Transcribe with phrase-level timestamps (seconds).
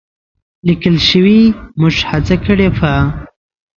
[0.67, 1.39] لیکل شوې،
[1.79, 2.91] موږ هڅه کړې په